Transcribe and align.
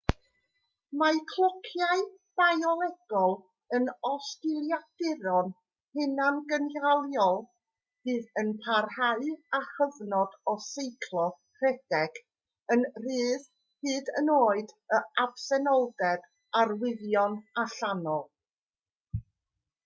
mae 0.99 1.17
clociau 1.31 1.99
biolegol 2.39 3.33
yn 3.79 3.83
osgiliaduron 4.11 5.51
hunangynhaliol 5.99 7.37
fydd 8.09 8.31
yn 8.43 8.49
parhau 8.65 9.29
â 9.59 9.61
chyfnod 9.67 10.35
o 10.55 10.57
seiclo 10.71 11.27
rhedeg 11.61 12.19
yn 12.79 12.87
rhydd 13.07 13.47
hyd 13.89 14.13
yn 14.25 14.35
oed 14.39 14.75
yn 15.01 15.07
absenoldeb 15.27 16.27
arwyddion 16.65 17.39
allanol 17.69 18.29